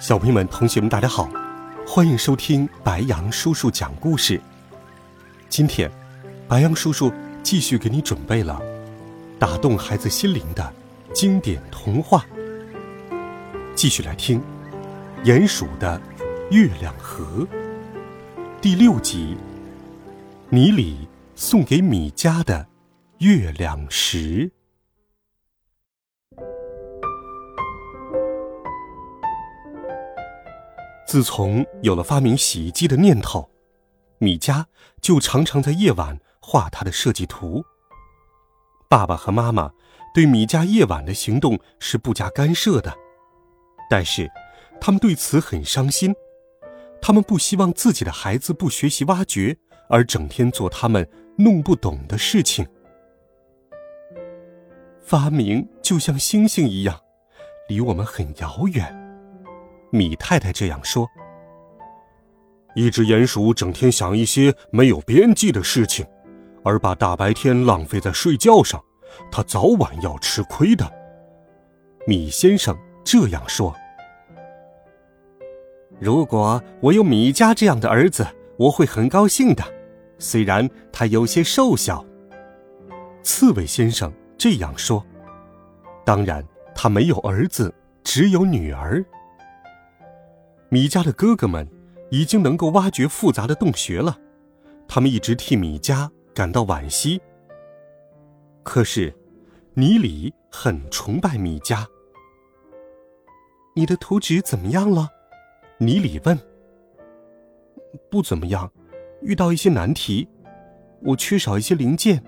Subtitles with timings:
[0.00, 1.30] 小朋友们、同学们，大家好，
[1.86, 4.40] 欢迎收听白羊叔叔讲故事。
[5.48, 5.90] 今天，
[6.48, 7.10] 白羊叔叔
[7.42, 8.60] 继续给你准备了
[9.38, 10.72] 打动孩子心灵的
[11.14, 12.26] 经典童话。
[13.74, 14.42] 继续来听
[15.24, 16.00] 《鼹鼠的
[16.50, 17.24] 月亮河》
[18.60, 19.36] 第六集：
[20.50, 22.66] 尼里送给米家的
[23.22, 24.50] 月亮石。
[31.06, 33.48] 自从有了发明洗衣机的念头，
[34.18, 34.64] 米迦
[35.00, 37.62] 就常常在夜晚画他的设计图。
[38.90, 39.70] 爸爸和妈妈
[40.12, 42.92] 对米迦夜晚的行动是不加干涉的，
[43.88, 44.28] 但是
[44.80, 46.12] 他们对此很伤心。
[47.00, 49.56] 他们不希望自己的孩子不学习挖掘，
[49.88, 52.66] 而整天做他们弄不懂的事情。
[55.12, 56.98] 发明就像星星一样，
[57.68, 58.90] 离我们很遥远。
[59.90, 61.06] 米太太这样说
[62.74, 66.06] ：“一只鼹鼠整天想一些没有边际的事情，
[66.64, 68.82] 而把大白天浪费在睡觉上，
[69.30, 70.90] 它早晚要吃亏的。”
[72.08, 72.74] 米先生
[73.04, 73.76] 这样说
[76.00, 79.62] ：“如果我有米家这样的儿子，我会很高兴的，
[80.18, 82.02] 虽然他有些瘦小。”
[83.22, 84.10] 刺猬先生
[84.42, 85.06] 这样说
[86.04, 86.44] ：“当然，
[86.74, 87.72] 他没有儿子，
[88.02, 89.04] 只有女儿。”
[90.68, 91.64] 米迦的哥哥们
[92.10, 94.18] 已经能够挖掘复杂的洞穴了，
[94.88, 97.22] 他们一直替米迦感到惋惜。
[98.64, 99.14] 可是，
[99.74, 101.86] 尼里很崇拜米迦。
[103.76, 105.08] 你的图纸怎么样了？
[105.78, 106.36] 尼里问。
[108.10, 108.68] 不怎么样，
[109.20, 110.28] 遇到一些难题，
[111.00, 112.20] 我缺少一些零件，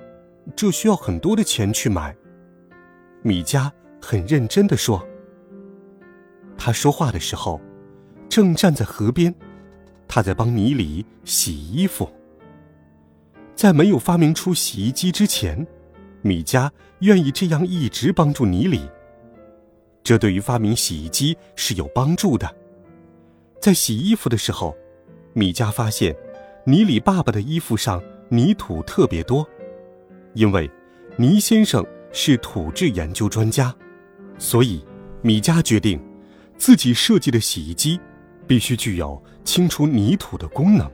[0.56, 2.15] 这需要很多的钱去买。
[3.22, 5.06] 米迦很认真的说。
[6.56, 7.60] 他说话的时候。
[8.27, 9.32] 正站在河边，
[10.09, 12.10] 他在帮米里洗衣服。
[13.55, 15.65] 在没有发明出洗衣机之前，
[16.21, 16.69] 米迦
[17.00, 18.91] 愿意这样一直帮助尼里。
[20.03, 22.53] 这对于发明洗衣机是有帮助的。
[23.61, 24.76] 在洗衣服的时候，
[25.32, 26.16] 米迦发现
[26.65, 29.47] 尼里爸爸的衣服上泥土特别多，
[30.34, 30.71] 因为
[31.17, 33.75] 倪先生是土质研究专家，
[34.39, 34.84] 所以
[35.22, 36.00] 米迦决定
[36.59, 37.99] 自己设计的洗衣机。
[38.47, 40.87] 必须具有清除泥土的功能。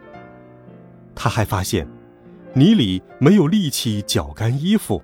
[1.16, 1.84] 他还发现，
[2.54, 5.02] 泥里没有力气搅干衣服，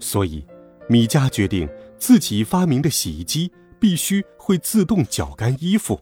[0.00, 0.46] 所以
[0.88, 1.68] 米迦决定
[1.98, 6.00] 自己发明的洗衣机必须会自动搅干衣服。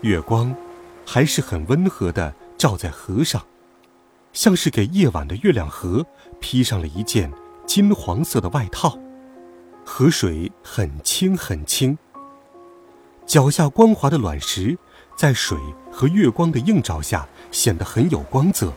[0.00, 0.56] 月光
[1.04, 3.44] 还是很温和的照在河上，
[4.32, 6.04] 像是给夜晚的月亮河
[6.40, 7.32] 披上了一件
[7.66, 8.98] 金黄色的外套。
[9.84, 11.96] 河水很清很清。
[13.26, 14.78] 脚下光滑的卵石，
[15.16, 15.58] 在水
[15.90, 18.72] 和月光的映照下显得很有光泽。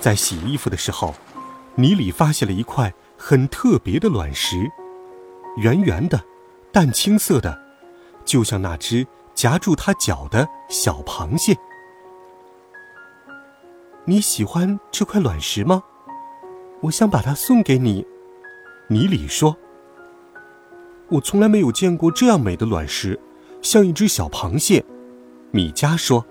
[0.00, 1.14] 在洗衣服的时候，
[1.74, 4.56] 泥里发现了一块很特别的卵石，
[5.56, 6.20] 圆圆的，
[6.72, 7.60] 淡青色的，
[8.24, 11.56] 就像那只夹住他脚的小螃蟹。
[14.08, 15.82] 你喜欢这块卵石吗？
[16.80, 18.06] 我想把它送给你，
[18.86, 19.54] 尼里说。
[21.10, 23.20] 我从来没有见过这样美的卵石，
[23.60, 24.82] 像一只小螃蟹。
[25.50, 26.24] 米加说：“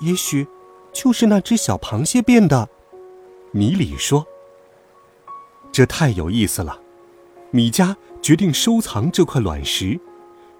[0.00, 0.46] 也许
[0.92, 2.68] 就是那只小螃蟹变的。”
[3.52, 4.26] 尼里说
[5.72, 6.78] ：“这太有意思了。”
[7.52, 9.98] 米加决定收藏这块卵石，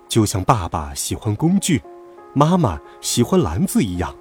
[0.08, 1.82] 就像爸爸喜欢工具，
[2.32, 4.16] 妈妈喜欢篮子一样。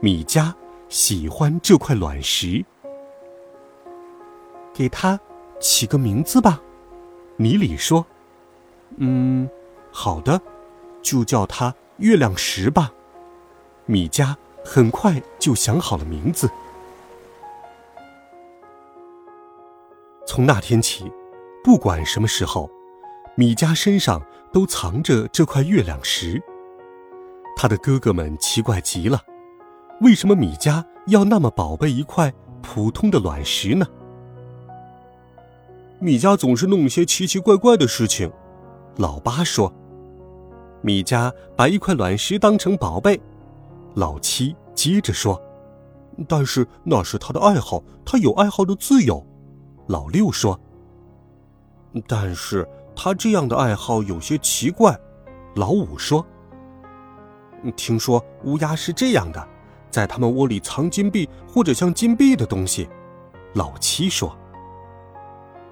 [0.00, 0.52] 米加
[0.94, 2.64] 喜欢这块卵石，
[4.72, 5.18] 给它
[5.60, 6.62] 起个名字吧。
[7.36, 8.06] 米里说
[8.98, 9.50] ：“嗯，
[9.90, 10.40] 好的，
[11.02, 12.92] 就叫它月亮石吧。”
[13.86, 16.48] 米迦很快就想好了名字。
[20.28, 21.10] 从那天起，
[21.64, 22.70] 不管什么时候，
[23.34, 26.40] 米迦身上都藏着这块月亮石。
[27.56, 29.20] 他的哥哥们奇怪极了：
[30.00, 32.32] 为什么米迦要那么宝贝一块
[32.62, 33.86] 普通的卵石呢？
[36.00, 38.30] 米家总是弄些奇奇怪怪的事情，
[38.96, 39.72] 老八说。
[40.82, 43.18] 米家把一块卵石当成宝贝，
[43.94, 45.40] 老七接着说
[46.28, 49.24] ：“但是那是他的爱好，他有爱好的自由。”
[49.86, 50.60] 老六说
[52.06, 54.94] ：“但是他这样的爱好有些奇怪。”
[55.56, 56.26] 老五说
[57.76, 59.48] ：“听说乌鸦是这样的，
[59.94, 62.88] 在他们窝里藏金币或者像金币的东西。”
[63.54, 64.36] 老七说：“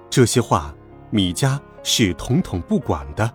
[0.09, 0.73] 这些话，
[1.09, 3.29] 米家是统统不管的。”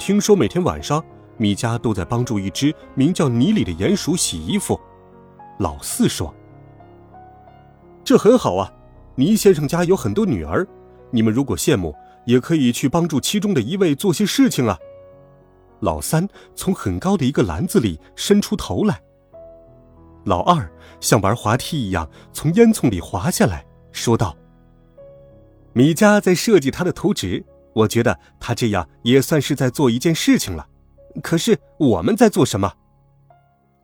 [0.00, 1.04] 听说每天晚上，
[1.36, 4.80] 米家都在帮助一只名叫尼里的鼹鼠洗衣服。
[5.58, 6.34] 老四说
[8.02, 8.72] ：“这很好啊，
[9.16, 10.66] 尼先生家有很多女儿，
[11.10, 11.94] 你们如果羡慕，
[12.24, 14.78] 也可以去帮助其中的一位做些事情啊。”
[15.80, 19.02] 老三从很高的一个篮子里伸出头来。
[20.24, 20.70] 老二
[21.00, 24.36] 像玩滑梯一样从烟囱里滑下来，说道
[25.72, 30.68] ：“米家在设计他的图纸。”我觉得他这样也算是在做一件事情了，
[31.22, 32.74] 可是我们在做什么？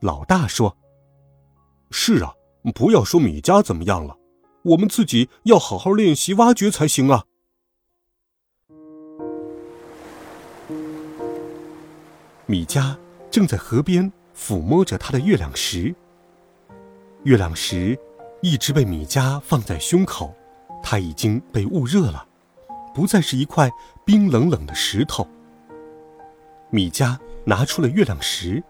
[0.01, 0.77] 老大说
[1.91, 2.35] ：“是啊，
[2.75, 4.15] 不要说米家怎么样了，
[4.63, 7.25] 我们自己要好好练习挖掘才行啊。”
[12.45, 12.99] 米家
[13.31, 15.95] 正在河边抚摸着他的月亮石，
[17.25, 17.99] 月亮石
[18.43, 20.35] 一直被米家放在胸口，
[20.83, 22.25] 它已经被捂热了。
[22.95, 23.71] 不再是一块
[24.05, 25.27] 冰冷冷的石头。
[26.71, 28.63] 米迦拿出了月亮石，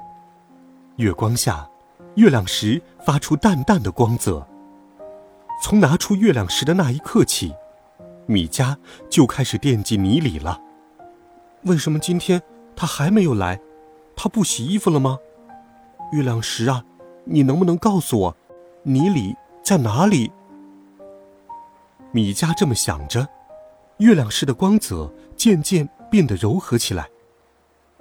[0.96, 1.68] 月光下，
[2.14, 4.46] 月亮石发出淡淡的光泽。
[5.62, 7.54] 从拿出月亮石的那一刻起，
[8.26, 8.76] 米迦
[9.10, 10.60] 就开始惦记尼里了。
[11.64, 12.42] 为什么今天
[12.74, 13.60] 他还没有来？
[14.16, 15.18] 他不洗衣服了吗？
[16.12, 16.84] 月亮石啊，
[17.30, 18.36] 你能不能告诉我，
[18.82, 20.32] 尼里在哪里？
[22.10, 23.28] 米迦这么想着。
[23.98, 27.08] 月亮石的光泽渐渐变得柔和起来，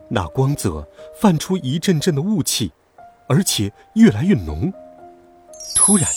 [0.10, 0.88] 那光泽
[1.20, 2.72] 泛出一阵阵的雾气，
[3.28, 4.72] 而且越来越浓。
[5.76, 6.08] 突然，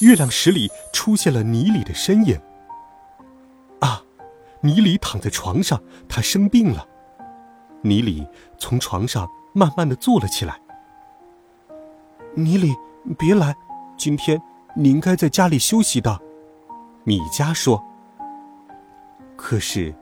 [0.00, 2.40] 月亮石里出现了尼里的身影。
[3.80, 4.02] 啊，
[4.60, 6.86] 尼里躺在床上，他生病了。
[7.82, 10.58] 尼里从床上慢慢的坐了起来。
[12.38, 12.72] 尼里，
[13.18, 13.52] 别来，
[13.96, 14.40] 今天
[14.76, 16.20] 你应该在家里休息的。
[17.02, 17.84] 米迦说。
[19.36, 19.92] 可是，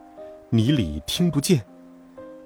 [0.51, 1.65] 尼里听不见。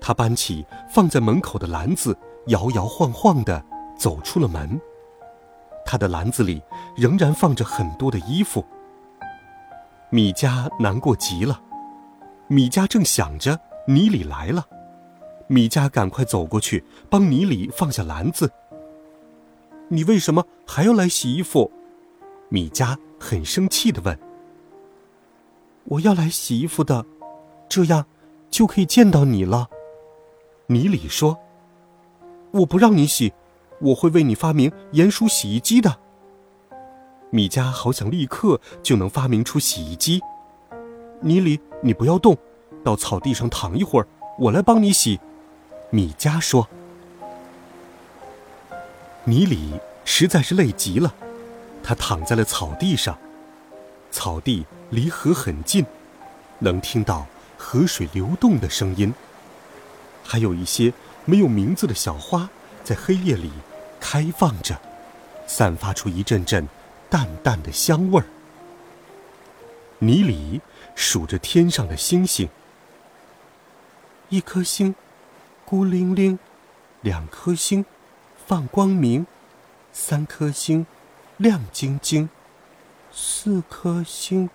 [0.00, 2.16] 他搬起放在门口的篮子，
[2.46, 3.64] 摇摇晃晃的
[3.98, 4.80] 走出了门。
[5.84, 6.62] 他的篮子里
[6.96, 8.64] 仍然放着很多的衣服。
[10.08, 11.60] 米迦难过极了。
[12.46, 13.58] 米迦正想着
[13.88, 14.64] 尼里来了，
[15.48, 18.52] 米迦赶快走过去帮尼里放下篮子。
[19.92, 21.68] 你为什么还要来洗衣服？
[22.48, 24.16] 米迦很生气的问。
[25.82, 27.04] 我要来洗衣服的，
[27.68, 28.06] 这样
[28.48, 29.68] 就可以见到你了。
[30.68, 31.36] 尼里说
[32.52, 33.32] ：“我不让你洗，
[33.80, 35.98] 我会为你发明鼹鼠洗衣机的。”
[37.30, 40.20] 米迦好想立刻就能发明出洗衣机。
[41.20, 42.38] 尼里，你不要动，
[42.84, 44.06] 到草地上躺一会儿，
[44.38, 45.18] 我来帮你洗。
[45.90, 46.68] 米迦说
[49.24, 51.14] ：“尼里实在是累极了，
[51.82, 53.16] 他躺在了草地上。”
[54.10, 55.86] 草地离河很近，
[56.58, 59.14] 能听到河水流动的声音。
[60.24, 60.92] 还有一些
[61.24, 62.48] 没有名字的小花
[62.82, 63.52] 在黑夜里
[64.00, 64.80] 开放着，
[65.46, 66.68] 散发出一阵阵
[67.08, 68.26] 淡淡的香味儿。
[70.00, 70.60] 尼里
[70.96, 72.48] 数着天上的星星：
[74.28, 74.94] 一颗星，
[75.64, 76.36] 孤零零；
[77.02, 77.84] 两颗星，
[78.50, 79.24] 放光明；
[79.92, 80.84] 三颗星，
[81.36, 82.28] 亮晶晶。
[83.12, 84.50] 四颗星。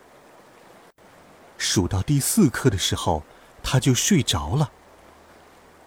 [1.57, 3.23] 数到第四颗的时候，
[3.63, 4.69] 他就睡着了。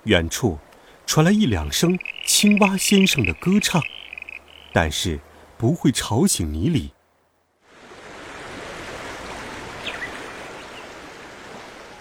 [0.05, 0.59] 远处
[1.07, 3.83] 传来一两声青蛙先生的歌唱，
[4.73, 5.21] 但是
[5.59, 6.95] 不会吵醒泥里。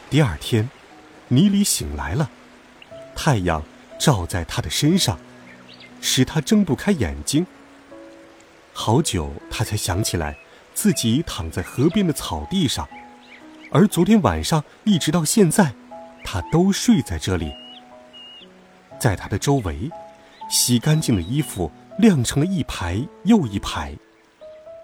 [0.10, 0.70] 第二天，
[1.28, 2.32] 泥里醒来了，
[3.14, 3.62] 太阳
[4.00, 5.20] 照在他的身上，
[6.02, 7.46] 使他睁不开眼睛。
[8.74, 10.38] 好久，他才想起来。
[10.74, 12.88] 自己躺在河边的草地上，
[13.72, 15.74] 而昨天晚上一直到现在，
[16.24, 17.52] 他都睡在这里。
[19.00, 19.90] 在他的周围，
[20.52, 23.92] 洗干净的衣服晾成了一排又一排，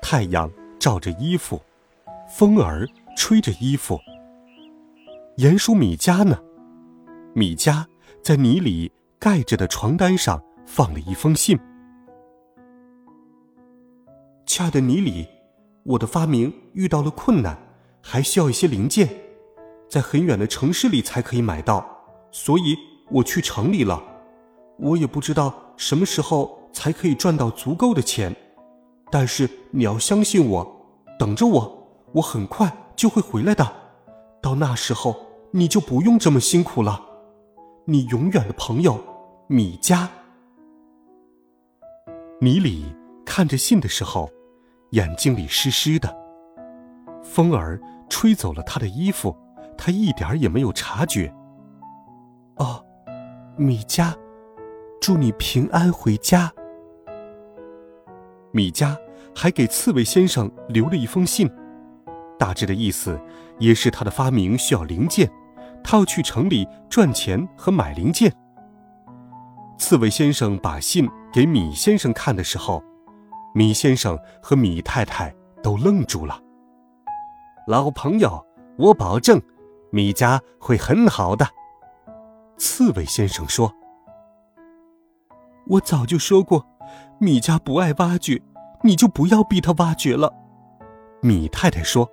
[0.01, 1.61] 太阳照着衣服，
[2.27, 3.99] 风儿吹着衣服。
[5.37, 6.39] 鼹鼠米迦呢？
[7.35, 7.85] 米迦
[8.23, 11.59] 在泥里盖着的床单上放了一封信。
[14.45, 15.27] 亲爱的尼里，
[15.83, 17.57] 我的发明遇到了困难，
[18.01, 19.09] 还需要一些零件，
[19.89, 21.85] 在很远的城市里才可以买到，
[22.31, 22.77] 所以
[23.09, 24.01] 我去城里了。
[24.77, 28.35] 我也不知道什么时候才可以赚到足够的钱，
[29.11, 30.85] 但是你要相信我，
[31.17, 33.71] 等着我，我很快就会回来的。
[34.41, 35.15] 到那时候，
[35.51, 37.01] 你就不用这么辛苦了。
[37.85, 38.99] 你永远的朋友，
[39.47, 40.07] 米迦。
[42.43, 42.93] 米里
[43.25, 44.29] 看着信的时候，
[44.89, 46.13] 眼睛里湿湿的。
[47.23, 49.33] 风儿吹走了他的衣服，
[49.77, 51.33] 他一点儿也没有察觉。
[52.57, 52.83] 哦，
[53.55, 54.13] 米迦，
[54.99, 56.51] 祝你平安回家。
[58.51, 58.97] 米迦
[59.33, 61.49] 还给刺猬先生留了一封信，
[62.37, 63.17] 大致的意思
[63.57, 65.31] 也是他的发明需要零件，
[65.81, 68.35] 他要去城里赚钱和买零件。
[69.77, 72.81] 刺猬先生把信给米先生看的时候，
[73.53, 76.39] 米先生和米太太都愣住了。
[77.67, 78.45] 老朋友，
[78.77, 79.41] 我保证，
[79.91, 81.45] 米家会很好的。
[82.57, 83.73] 刺猬先生说
[85.67, 86.65] ：“我早就说过，
[87.19, 88.41] 米家不爱挖掘，
[88.83, 90.33] 你就不要逼他挖掘了。”
[91.21, 92.09] 米太太说：“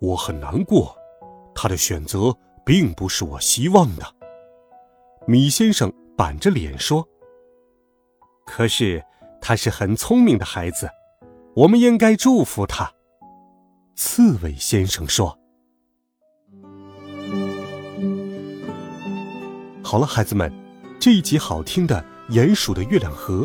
[0.00, 0.96] 我很难过，
[1.54, 4.04] 他的选择并不是我希望的。”
[5.26, 5.92] 米先生。
[6.16, 7.08] 板着脸说
[8.46, 9.04] ：“可是
[9.40, 10.88] 他是很聪明的孩子，
[11.56, 12.92] 我们应该祝福他。”
[13.96, 15.36] 刺猬先生说
[19.82, 20.52] ：“好了，孩子们，
[21.00, 23.44] 这一集好听的《鼹鼠的月亮河》，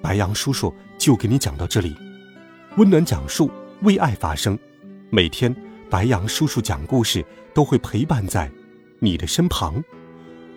[0.00, 1.94] 白羊叔叔就给你讲到这里。
[2.78, 3.50] 温暖讲述，
[3.82, 4.58] 为爱发声。
[5.10, 5.54] 每天，
[5.90, 7.22] 白羊叔叔讲故事
[7.54, 8.50] 都会陪伴在
[9.00, 9.84] 你的身旁。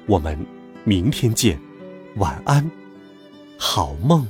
[0.07, 0.58] 我们。
[0.83, 1.59] 明天见，
[2.15, 2.69] 晚安，
[3.57, 4.27] 好梦。